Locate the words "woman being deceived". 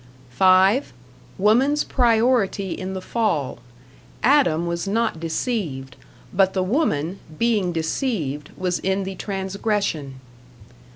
6.63-8.49